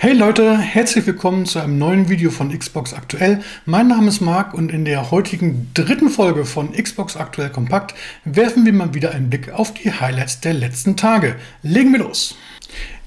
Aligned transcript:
Hey 0.00 0.12
Leute, 0.12 0.56
herzlich 0.56 1.08
willkommen 1.08 1.44
zu 1.44 1.58
einem 1.58 1.76
neuen 1.76 2.08
Video 2.08 2.30
von 2.30 2.56
Xbox 2.56 2.94
Aktuell. 2.94 3.42
Mein 3.66 3.88
Name 3.88 4.06
ist 4.06 4.20
Marc 4.20 4.54
und 4.54 4.70
in 4.70 4.84
der 4.84 5.10
heutigen 5.10 5.72
dritten 5.74 6.08
Folge 6.08 6.44
von 6.44 6.70
Xbox 6.72 7.16
Aktuell 7.16 7.50
Kompakt 7.50 7.96
werfen 8.24 8.64
wir 8.64 8.72
mal 8.72 8.94
wieder 8.94 9.10
einen 9.10 9.28
Blick 9.28 9.50
auf 9.50 9.74
die 9.74 9.90
Highlights 9.90 10.38
der 10.38 10.54
letzten 10.54 10.96
Tage. 10.96 11.34
Legen 11.64 11.90
wir 11.90 11.98
los! 11.98 12.36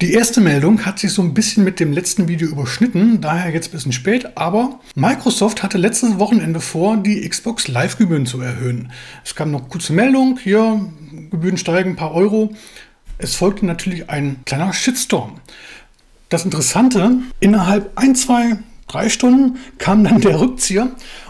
Die 0.01 0.11
erste 0.11 0.41
Meldung 0.41 0.85
hat 0.85 0.99
sich 0.99 1.13
so 1.13 1.21
ein 1.21 1.33
bisschen 1.33 1.63
mit 1.63 1.79
dem 1.79 1.93
letzten 1.93 2.27
Video 2.27 2.49
überschnitten, 2.49 3.21
daher 3.21 3.53
jetzt 3.53 3.69
ein 3.69 3.71
bisschen 3.71 3.93
spät, 3.93 4.35
aber 4.35 4.81
Microsoft 4.93 5.63
hatte 5.63 5.77
letztes 5.77 6.19
Wochenende 6.19 6.59
vor, 6.59 6.97
die 6.97 7.21
Xbox 7.21 7.69
Live-Gebühren 7.69 8.25
zu 8.25 8.41
erhöhen. 8.41 8.91
Es 9.23 9.33
kam 9.33 9.51
noch 9.51 9.69
kurze 9.69 9.93
Meldung, 9.93 10.37
hier, 10.43 10.91
Gebühren 11.29 11.55
steigen 11.55 11.91
ein 11.91 11.95
paar 11.95 12.13
Euro. 12.13 12.53
Es 13.17 13.35
folgte 13.35 13.65
natürlich 13.65 14.09
ein 14.09 14.41
kleiner 14.45 14.73
Shitstorm. 14.73 15.39
Das 16.31 16.45
Interessante, 16.45 17.17
innerhalb 17.41 17.91
ein, 17.97 18.15
zwei, 18.15 18.57
drei 18.87 19.09
Stunden 19.09 19.59
kam 19.79 20.05
dann 20.05 20.21
der 20.21 20.39
Rückzieher 20.39 20.89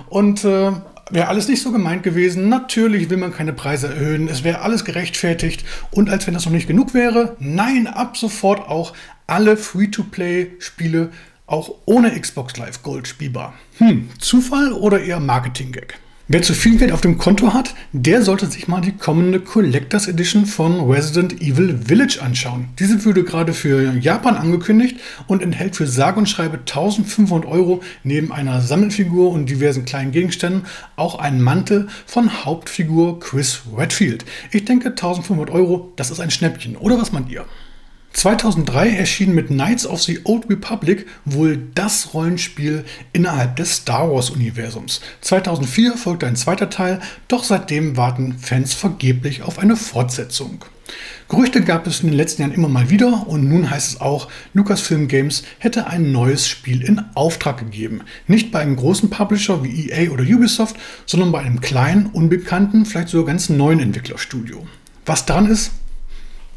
und 0.09 0.45
äh, 0.45 0.73
wäre 1.09 1.27
alles 1.27 1.47
nicht 1.47 1.63
so 1.63 1.71
gemeint 1.71 2.03
gewesen. 2.03 2.49
Natürlich 2.49 3.09
will 3.09 3.17
man 3.17 3.33
keine 3.33 3.51
Preise 3.51 3.87
erhöhen, 3.87 4.27
es 4.27 4.43
wäre 4.43 4.61
alles 4.61 4.85
gerechtfertigt 4.85 5.65
und 5.89 6.11
als 6.11 6.27
wenn 6.27 6.35
das 6.35 6.45
noch 6.45 6.51
nicht 6.51 6.67
genug 6.67 6.93
wäre, 6.93 7.35
nein, 7.39 7.87
ab 7.87 8.15
sofort 8.15 8.69
auch 8.69 8.93
alle 9.25 9.57
Free-to-Play-Spiele 9.57 11.09
auch 11.47 11.73
ohne 11.85 12.11
Xbox 12.11 12.57
Live 12.57 12.83
Gold 12.83 13.07
spielbar. 13.07 13.55
Hm, 13.79 14.07
Zufall 14.19 14.71
oder 14.71 15.01
eher 15.01 15.19
Marketing-Gag? 15.19 15.97
Wer 16.33 16.41
zu 16.41 16.53
viel 16.53 16.77
Geld 16.77 16.93
auf 16.93 17.01
dem 17.01 17.17
Konto 17.17 17.53
hat, 17.53 17.75
der 17.91 18.21
sollte 18.21 18.45
sich 18.45 18.69
mal 18.69 18.79
die 18.79 18.93
kommende 18.93 19.41
Collectors 19.41 20.07
Edition 20.07 20.45
von 20.45 20.79
Resident 20.89 21.41
Evil 21.41 21.77
Village 21.85 22.19
anschauen. 22.21 22.69
Diese 22.79 23.03
wurde 23.03 23.25
gerade 23.25 23.53
für 23.53 23.93
Japan 23.99 24.37
angekündigt 24.37 24.97
und 25.27 25.43
enthält 25.43 25.75
für 25.75 25.87
sage 25.87 26.19
und 26.19 26.29
schreibe 26.29 26.59
1500 26.59 27.51
Euro 27.51 27.83
neben 28.05 28.31
einer 28.31 28.61
Sammelfigur 28.61 29.29
und 29.29 29.49
diversen 29.49 29.83
kleinen 29.83 30.13
Gegenständen 30.13 30.61
auch 30.95 31.19
einen 31.19 31.41
Mantel 31.41 31.89
von 32.05 32.45
Hauptfigur 32.45 33.19
Chris 33.19 33.63
Redfield. 33.77 34.23
Ich 34.51 34.63
denke 34.63 34.91
1500 34.91 35.49
Euro, 35.49 35.91
das 35.97 36.11
ist 36.11 36.21
ein 36.21 36.31
Schnäppchen. 36.31 36.77
Oder 36.77 36.97
was 36.97 37.11
meint 37.11 37.29
ihr? 37.29 37.43
2003 38.13 38.89
erschien 38.89 39.33
mit 39.33 39.47
Knights 39.47 39.87
of 39.87 40.01
the 40.01 40.19
Old 40.25 40.49
Republic 40.49 41.07
wohl 41.23 41.57
das 41.73 42.13
Rollenspiel 42.13 42.83
innerhalb 43.13 43.55
des 43.55 43.77
Star 43.77 44.11
Wars-Universums. 44.11 45.01
2004 45.21 45.97
folgte 45.97 46.27
ein 46.27 46.35
zweiter 46.35 46.69
Teil, 46.69 46.99
doch 47.27 47.43
seitdem 47.43 47.97
warten 47.97 48.37
Fans 48.37 48.73
vergeblich 48.73 49.43
auf 49.43 49.59
eine 49.59 49.75
Fortsetzung. 49.75 50.65
Gerüchte 51.29 51.61
gab 51.61 51.87
es 51.87 52.01
in 52.01 52.07
den 52.07 52.17
letzten 52.17 52.41
Jahren 52.41 52.53
immer 52.53 52.67
mal 52.67 52.89
wieder 52.89 53.25
und 53.27 53.47
nun 53.47 53.69
heißt 53.69 53.93
es 53.93 54.01
auch, 54.01 54.27
Lucasfilm 54.53 55.07
Games 55.07 55.43
hätte 55.59 55.87
ein 55.87 56.11
neues 56.11 56.47
Spiel 56.47 56.81
in 56.81 57.01
Auftrag 57.15 57.59
gegeben. 57.59 58.01
Nicht 58.27 58.51
bei 58.51 58.59
einem 58.59 58.75
großen 58.75 59.09
Publisher 59.09 59.63
wie 59.63 59.89
EA 59.89 60.11
oder 60.11 60.23
Ubisoft, 60.23 60.75
sondern 61.05 61.31
bei 61.31 61.39
einem 61.39 61.61
kleinen, 61.61 62.07
unbekannten, 62.07 62.85
vielleicht 62.85 63.07
sogar 63.07 63.27
ganz 63.27 63.47
neuen 63.47 63.79
Entwicklerstudio. 63.79 64.67
Was 65.05 65.25
dran 65.25 65.45
ist, 65.47 65.71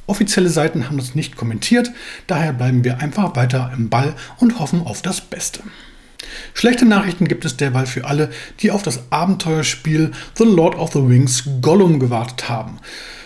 Offizielle 0.06 0.48
Seiten 0.48 0.86
haben 0.86 0.98
das 0.98 1.14
nicht 1.14 1.36
kommentiert, 1.36 1.90
daher 2.26 2.52
bleiben 2.52 2.84
wir 2.84 2.98
einfach 2.98 3.36
weiter 3.36 3.72
im 3.76 3.88
Ball 3.88 4.14
und 4.38 4.58
hoffen 4.58 4.82
auf 4.82 5.02
das 5.02 5.20
Beste. 5.20 5.60
Schlechte 6.54 6.84
Nachrichten 6.84 7.28
gibt 7.28 7.44
es 7.44 7.56
derweil 7.56 7.86
für 7.86 8.04
alle, 8.04 8.30
die 8.60 8.70
auf 8.70 8.82
das 8.82 9.10
Abenteuerspiel 9.10 10.12
The 10.36 10.44
Lord 10.44 10.76
of 10.76 10.92
the 10.92 10.98
Rings 10.98 11.44
Gollum 11.60 12.00
gewartet 12.00 12.48
haben. 12.48 12.78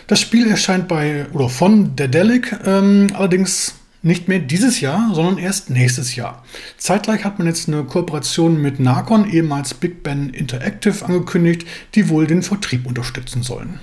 Das 0.07 0.21
Spiel 0.21 0.49
erscheint 0.49 0.89
bei 0.89 1.27
oder 1.33 1.49
von 1.49 1.95
Dedelic, 1.95 2.57
ähm, 2.65 3.09
allerdings 3.15 3.75
nicht 4.03 4.29
mehr 4.29 4.39
dieses 4.39 4.81
Jahr, 4.81 5.11
sondern 5.13 5.39
erst 5.39 5.71
nächstes 5.71 6.15
Jahr. 6.17 6.45
Zeitgleich 6.77 7.25
hat 7.25 7.39
man 7.39 7.49
jetzt 7.49 7.69
eine 7.69 7.85
Kooperation 7.85 8.61
mit 8.61 8.81
Narcon, 8.81 9.29
ehemals 9.29 9.75
Big 9.75 10.03
Ben 10.03 10.31
Interactive, 10.31 11.05
angekündigt, 11.05 11.67
die 11.95 12.09
wohl 12.09 12.27
den 12.27 12.43
Vertrieb 12.43 12.87
unterstützen 12.87 13.43
sollen. 13.43 13.81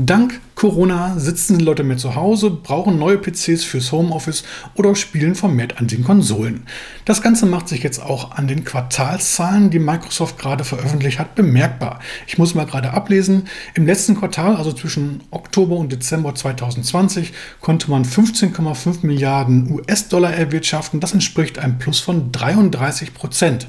Dank 0.00 0.40
Corona 0.54 1.18
sitzen 1.18 1.58
die 1.58 1.64
Leute 1.64 1.82
mehr 1.82 1.96
zu 1.96 2.14
Hause, 2.14 2.50
brauchen 2.50 3.00
neue 3.00 3.18
PCs 3.18 3.64
fürs 3.64 3.90
Homeoffice 3.90 4.44
oder 4.76 4.94
spielen 4.94 5.34
vermehrt 5.34 5.78
an 5.78 5.88
den 5.88 6.04
Konsolen. 6.04 6.68
Das 7.04 7.20
Ganze 7.20 7.46
macht 7.46 7.68
sich 7.68 7.82
jetzt 7.82 8.00
auch 8.00 8.30
an 8.30 8.46
den 8.46 8.62
Quartalszahlen, 8.62 9.70
die 9.70 9.80
Microsoft 9.80 10.38
gerade 10.38 10.62
veröffentlicht 10.62 11.18
hat, 11.18 11.34
bemerkbar. 11.34 11.98
Ich 12.28 12.38
muss 12.38 12.54
mal 12.54 12.64
gerade 12.64 12.92
ablesen. 12.92 13.48
Im 13.74 13.86
letzten 13.86 14.16
Quartal, 14.16 14.54
also 14.54 14.72
zwischen 14.72 15.24
Oktober 15.32 15.74
und 15.74 15.90
Dezember 15.90 16.32
2020, 16.32 17.32
konnte 17.60 17.90
man 17.90 18.04
15,5 18.04 19.04
Milliarden 19.04 19.68
US-Dollar 19.68 20.32
erwirtschaften. 20.32 21.00
Das 21.00 21.12
entspricht 21.12 21.58
einem 21.58 21.78
Plus 21.78 21.98
von 21.98 22.30
33 22.30 23.14
Prozent. 23.14 23.66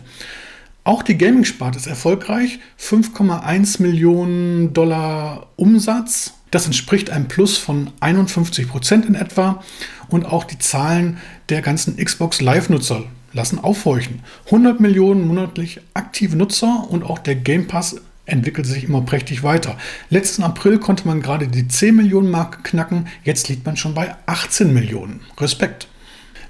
Auch 0.83 1.03
die 1.03 1.17
Gaming-Sparte 1.17 1.77
ist 1.77 1.87
erfolgreich. 1.87 2.59
5,1 2.79 3.81
Millionen 3.81 4.73
Dollar 4.73 5.47
Umsatz. 5.55 6.33
Das 6.51 6.65
entspricht 6.65 7.09
einem 7.09 7.27
Plus 7.27 7.57
von 7.57 7.91
51 7.99 8.67
Prozent 8.67 9.05
in 9.05 9.15
etwa. 9.15 9.63
Und 10.09 10.25
auch 10.25 10.45
die 10.45 10.57
Zahlen 10.57 11.17
der 11.49 11.61
ganzen 11.61 11.97
Xbox 11.97 12.41
Live-Nutzer 12.41 13.03
lassen 13.33 13.59
aufhorchen. 13.59 14.21
100 14.45 14.79
Millionen 14.79 15.27
monatlich 15.27 15.81
aktive 15.93 16.35
Nutzer 16.35 16.87
und 16.89 17.03
auch 17.03 17.19
der 17.19 17.35
Game 17.35 17.67
Pass 17.67 17.97
entwickelt 18.25 18.67
sich 18.67 18.83
immer 18.83 19.01
prächtig 19.01 19.43
weiter. 19.43 19.77
Letzten 20.09 20.43
April 20.43 20.79
konnte 20.79 21.07
man 21.07 21.21
gerade 21.21 21.47
die 21.47 21.67
10 21.67 21.95
Millionen 21.95 22.31
Marke 22.31 22.61
knacken. 22.63 23.07
Jetzt 23.23 23.49
liegt 23.49 23.65
man 23.65 23.77
schon 23.77 23.93
bei 23.93 24.15
18 24.25 24.73
Millionen. 24.73 25.21
Respekt. 25.39 25.87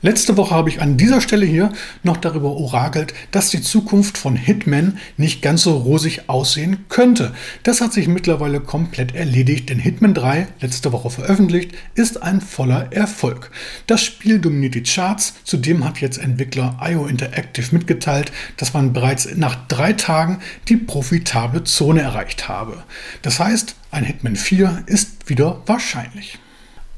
Letzte 0.02 0.38
Woche 0.38 0.56
habe 0.56 0.70
ich 0.70 0.82
an 0.82 0.96
dieser 0.96 1.20
Stelle 1.20 1.46
hier 1.46 1.74
noch 2.04 2.16
darüber 2.16 2.52
orakelt, 2.52 3.14
dass 3.32 3.50
die 3.50 3.62
Zukunft 3.62 4.18
von 4.18 4.38
Hitman 4.38 4.98
nicht 5.18 5.42
ganz 5.42 5.64
so 5.64 5.76
rosig 5.76 6.30
aussehen 6.30 6.86
könnte. 6.88 7.34
Das 7.64 7.82
hat 7.82 7.92
sich 7.92 8.08
mittlerweile 8.08 8.62
komplett 8.62 9.14
erledigt, 9.14 9.70
denn 9.70 9.78
Hitman 9.78 10.14
3, 10.14 10.48
letzte 10.62 10.94
Woche 10.94 11.10
veröffentlicht, 11.10 11.74
ist 11.96 12.24
ein 12.24 12.40
voller 12.40 12.94
Erfolg. 12.94 13.52
Das 13.88 14.02
Spiel 14.02 14.40
dominiert 14.40 14.76
die 14.76 14.84
Charts, 14.84 15.34
zudem 15.44 15.84
hat 15.84 16.00
jetzt 16.00 16.18
Entwickler 16.18 16.78
IO 16.82 17.06
Interactive 17.06 17.76
mitgeteilt, 17.76 18.32
dass 18.56 18.74
man 18.74 18.94
bereits 18.94 19.28
nach 19.36 19.68
drei 19.68 19.92
Tagen 19.92 20.40
die 20.70 20.78
profitable 20.78 21.66
Zone 21.66 22.02
erreicht 22.02 22.48
habe. 22.48 22.84
Das 23.22 23.40
heißt, 23.40 23.76
ein 23.92 24.06
Hitman 24.06 24.38
4 24.38 24.84
ist 24.86 25.28
wieder 25.28 25.62
wahrscheinlich. 25.66 26.40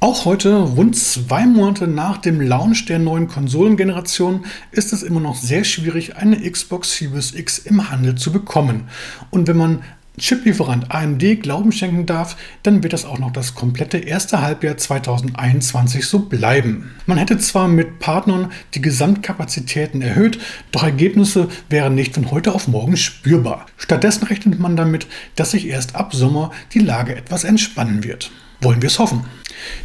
Auch 0.03 0.25
heute, 0.25 0.55
rund 0.55 0.95
zwei 0.95 1.45
Monate 1.45 1.87
nach 1.87 2.17
dem 2.17 2.41
Launch 2.41 2.85
der 2.85 2.97
neuen 2.97 3.27
Konsolengeneration, 3.27 4.45
ist 4.71 4.93
es 4.93 5.03
immer 5.03 5.19
noch 5.19 5.35
sehr 5.35 5.63
schwierig, 5.63 6.15
eine 6.15 6.41
Xbox 6.49 6.97
Series 6.97 7.35
X 7.35 7.59
im 7.59 7.91
Handel 7.91 8.15
zu 8.15 8.31
bekommen. 8.31 8.89
Und 9.29 9.47
wenn 9.47 9.57
man 9.57 9.83
Chiplieferant 10.17 10.89
AMD 10.89 11.43
Glauben 11.43 11.71
schenken 11.71 12.07
darf, 12.07 12.35
dann 12.63 12.81
wird 12.81 12.93
das 12.93 13.05
auch 13.05 13.19
noch 13.19 13.31
das 13.31 13.53
komplette 13.53 13.99
erste 13.99 14.41
Halbjahr 14.41 14.75
2021 14.75 16.07
so 16.07 16.17
bleiben. 16.17 16.89
Man 17.05 17.19
hätte 17.19 17.37
zwar 17.37 17.67
mit 17.67 17.99
Partnern 17.99 18.51
die 18.73 18.81
Gesamtkapazitäten 18.81 20.01
erhöht, 20.01 20.39
doch 20.71 20.81
Ergebnisse 20.81 21.47
wären 21.69 21.93
nicht 21.93 22.15
von 22.15 22.31
heute 22.31 22.55
auf 22.55 22.67
morgen 22.67 22.97
spürbar. 22.97 23.67
Stattdessen 23.77 24.25
rechnet 24.25 24.59
man 24.59 24.75
damit, 24.75 25.05
dass 25.35 25.51
sich 25.51 25.67
erst 25.67 25.95
ab 25.95 26.15
Sommer 26.15 26.49
die 26.73 26.79
Lage 26.79 27.15
etwas 27.15 27.43
entspannen 27.43 28.03
wird. 28.03 28.31
Wollen 28.61 28.81
wir 28.81 28.87
es 28.87 28.99
hoffen. 28.99 29.25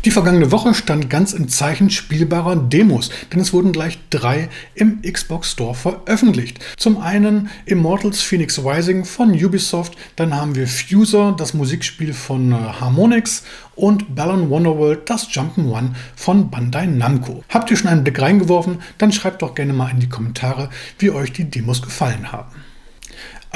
Die 0.05 0.11
vergangene 0.11 0.53
Woche 0.53 0.75
stand 0.75 1.09
ganz 1.09 1.33
im 1.33 1.49
Zeichen 1.49 1.91
spielbarer 1.91 2.57
Demos, 2.57 3.11
denn 3.33 3.41
es 3.41 3.53
wurden 3.53 3.73
gleich 3.73 3.99
drei 4.11 4.49
im 4.75 5.01
Xbox 5.01 5.53
Store 5.53 5.75
veröffentlicht. 5.75 6.65
Zum 6.77 6.99
einen 6.99 7.49
Immortals 7.65 8.21
Phoenix 8.21 8.59
Rising 8.59 9.05
von 9.05 9.33
Ubisoft, 9.33 9.97
dann 10.17 10.35
haben 10.35 10.55
wir 10.55 10.67
Fuser, 10.67 11.35
das 11.37 11.55
Musikspiel 11.55 12.13
von 12.13 12.53
äh, 12.53 12.55
Harmonix 12.55 13.45
und 13.75 14.15
Balan 14.15 14.51
Wonderworld, 14.51 15.09
das 15.09 15.31
Jump'n'One 15.31 15.91
von 16.15 16.51
Bandai 16.51 16.87
Namco. 16.87 17.45
Habt 17.49 17.71
ihr 17.71 17.77
schon 17.77 17.89
einen 17.89 18.05
Blick 18.05 18.21
reingeworfen? 18.21 18.81
Dann 18.99 19.13
schreibt 19.13 19.43
doch 19.43 19.55
gerne 19.55 19.73
mal 19.73 19.91
in 19.91 20.01
die 20.01 20.09
Kommentare, 20.09 20.71
wie 20.99 21.11
euch 21.11 21.33
die 21.33 21.51
Demos 21.51 21.83
gefallen 21.83 22.31
haben. 22.31 22.51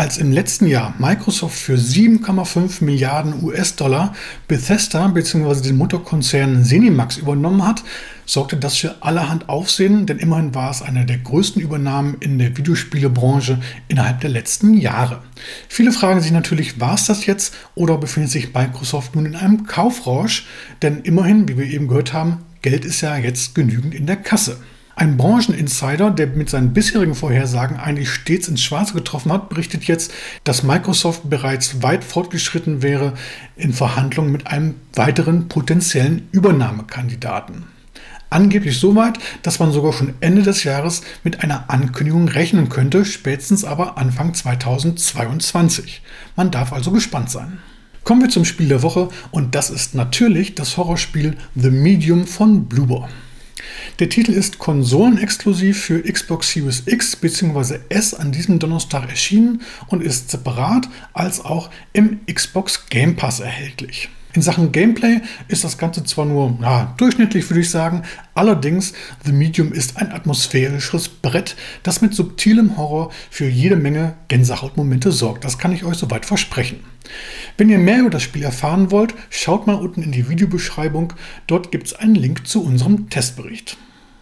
Als 0.00 0.16
im 0.16 0.32
letzten 0.32 0.66
Jahr 0.66 0.94
Microsoft 0.98 1.58
für 1.58 1.74
7,5 1.74 2.82
Milliarden 2.82 3.44
US-Dollar 3.44 4.14
Bethesda 4.48 5.06
bzw. 5.08 5.60
den 5.60 5.76
Mutterkonzern 5.76 6.64
Zenimax 6.64 7.18
übernommen 7.18 7.66
hat, 7.66 7.82
sorgte 8.24 8.56
das 8.56 8.78
für 8.78 9.02
allerhand 9.02 9.50
Aufsehen, 9.50 10.06
denn 10.06 10.18
immerhin 10.18 10.54
war 10.54 10.70
es 10.70 10.80
eine 10.80 11.04
der 11.04 11.18
größten 11.18 11.60
Übernahmen 11.60 12.16
in 12.20 12.38
der 12.38 12.56
Videospielebranche 12.56 13.60
innerhalb 13.88 14.22
der 14.22 14.30
letzten 14.30 14.72
Jahre. 14.72 15.22
Viele 15.68 15.92
fragen 15.92 16.22
sich 16.22 16.32
natürlich, 16.32 16.80
war 16.80 16.94
es 16.94 17.04
das 17.04 17.26
jetzt 17.26 17.54
oder 17.74 17.98
befindet 17.98 18.30
sich 18.30 18.54
Microsoft 18.54 19.14
nun 19.14 19.26
in 19.26 19.36
einem 19.36 19.66
Kaufrausch? 19.66 20.46
Denn 20.80 21.02
immerhin, 21.02 21.46
wie 21.46 21.58
wir 21.58 21.66
eben 21.66 21.88
gehört 21.88 22.14
haben, 22.14 22.38
Geld 22.62 22.86
ist 22.86 23.02
ja 23.02 23.18
jetzt 23.18 23.54
genügend 23.54 23.94
in 23.94 24.06
der 24.06 24.16
Kasse. 24.16 24.56
Ein 25.00 25.16
Brancheninsider, 25.16 26.10
der 26.10 26.26
mit 26.26 26.50
seinen 26.50 26.74
bisherigen 26.74 27.14
Vorhersagen 27.14 27.78
eigentlich 27.78 28.10
stets 28.10 28.48
ins 28.48 28.60
Schwarze 28.60 28.92
getroffen 28.92 29.32
hat, 29.32 29.48
berichtet 29.48 29.84
jetzt, 29.84 30.12
dass 30.44 30.62
Microsoft 30.62 31.30
bereits 31.30 31.82
weit 31.82 32.04
fortgeschritten 32.04 32.82
wäre 32.82 33.14
in 33.56 33.72
Verhandlungen 33.72 34.30
mit 34.30 34.48
einem 34.48 34.74
weiteren 34.92 35.48
potenziellen 35.48 36.28
Übernahmekandidaten. 36.32 37.64
Angeblich 38.28 38.78
so 38.78 38.94
weit, 38.94 39.18
dass 39.42 39.58
man 39.58 39.72
sogar 39.72 39.94
schon 39.94 40.12
Ende 40.20 40.42
des 40.42 40.64
Jahres 40.64 41.00
mit 41.24 41.42
einer 41.42 41.70
Ankündigung 41.70 42.28
rechnen 42.28 42.68
könnte, 42.68 43.06
spätestens 43.06 43.64
aber 43.64 43.96
Anfang 43.96 44.34
2022. 44.34 46.02
Man 46.36 46.50
darf 46.50 46.74
also 46.74 46.90
gespannt 46.90 47.30
sein. 47.30 47.60
Kommen 48.04 48.20
wir 48.20 48.28
zum 48.28 48.44
Spiel 48.44 48.68
der 48.68 48.82
Woche 48.82 49.08
und 49.30 49.54
das 49.54 49.70
ist 49.70 49.94
natürlich 49.94 50.56
das 50.56 50.76
Horrorspiel 50.76 51.38
The 51.54 51.70
Medium 51.70 52.26
von 52.26 52.66
Bloober. 52.66 53.08
Der 53.98 54.08
Titel 54.08 54.32
ist 54.32 54.58
konsolenexklusiv 54.58 55.82
für 55.82 56.02
Xbox 56.02 56.52
Series 56.52 56.82
X 56.86 57.16
bzw. 57.16 57.80
S 57.88 58.14
an 58.14 58.32
diesem 58.32 58.58
Donnerstag 58.58 59.08
erschienen 59.08 59.62
und 59.88 60.02
ist 60.02 60.30
separat 60.30 60.88
als 61.12 61.44
auch 61.44 61.70
im 61.92 62.20
Xbox 62.26 62.86
Game 62.88 63.16
Pass 63.16 63.40
erhältlich. 63.40 64.08
In 64.32 64.42
Sachen 64.42 64.70
Gameplay 64.70 65.22
ist 65.48 65.64
das 65.64 65.76
Ganze 65.76 66.04
zwar 66.04 66.24
nur 66.24 66.56
ja, 66.62 66.94
durchschnittlich, 66.98 67.50
würde 67.50 67.62
ich 67.62 67.70
sagen, 67.70 68.02
allerdings 68.34 68.92
The 69.24 69.32
Medium 69.32 69.72
ist 69.72 69.96
ein 69.96 70.12
atmosphärisches 70.12 71.08
Brett, 71.08 71.56
das 71.82 72.00
mit 72.00 72.14
subtilem 72.14 72.76
Horror 72.76 73.10
für 73.28 73.48
jede 73.48 73.74
Menge 73.74 74.14
Gänsehautmomente 74.28 75.10
sorgt. 75.10 75.44
Das 75.44 75.58
kann 75.58 75.72
ich 75.72 75.84
euch 75.84 75.96
soweit 75.96 76.26
versprechen. 76.26 76.80
Wenn 77.56 77.70
ihr 77.70 77.78
mehr 77.78 78.00
über 78.00 78.10
das 78.10 78.22
Spiel 78.22 78.44
erfahren 78.44 78.92
wollt, 78.92 79.14
schaut 79.30 79.66
mal 79.66 79.74
unten 79.74 80.02
in 80.02 80.12
die 80.12 80.28
Videobeschreibung. 80.28 81.12
Dort 81.48 81.72
gibt 81.72 81.88
es 81.88 81.94
einen 81.94 82.14
Link 82.14 82.46
zu 82.46 82.62
unserem 82.64 83.10
Testbericht. 83.10 83.76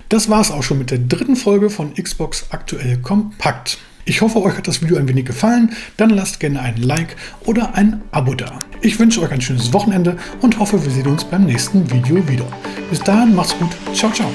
Das 0.09 0.31
war 0.31 0.41
es 0.41 0.51
auch 0.51 0.63
schon 0.63 0.79
mit 0.79 0.91
der 0.91 1.01
dritten 1.01 1.37
Folge 1.37 1.69
von 1.69 1.93
Xbox 1.93 2.47
Aktuell 2.49 2.97
Kompakt. 2.99 3.77
Ich 4.05 4.21
hoffe, 4.21 4.43
euch 4.43 4.57
hat 4.57 4.67
das 4.69 4.83
Video 4.83 4.97
ein 4.97 5.09
wenig 5.09 5.27
gefallen. 5.27 5.71
Dann 5.97 6.11
lasst 6.11 6.41
gerne 6.41 6.61
ein 6.61 6.77
Like 6.77 7.17
oder 7.45 7.75
ein 7.75 8.01
Abo 8.11 8.35
da. 8.35 8.59
Ich 8.81 8.99
wünsche 8.99 9.21
euch 9.21 9.33
ein 9.33 9.41
schönes 9.41 9.73
Wochenende 9.73 10.17
und 10.41 10.59
hoffe, 10.59 10.83
wir 10.83 10.91
sehen 10.91 11.07
uns 11.07 11.25
beim 11.25 11.45
nächsten 11.45 11.91
Video 11.91 12.27
wieder. 12.29 12.47
Bis 12.91 13.01
dahin, 13.01 13.35
macht's 13.35 13.57
gut. 13.59 13.71
Ciao, 13.93 14.11
ciao. 14.13 14.31